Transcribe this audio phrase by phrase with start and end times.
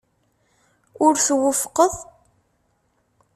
[1.05, 1.93] Ur twufqeḍ?